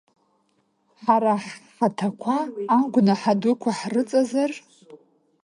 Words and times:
Ҳара 1.01 1.33
ҳхаҭақәа 1.43 2.35
агәнаҳа-дуқәа 2.77 3.71
ҳрыҵазар… 3.79 4.51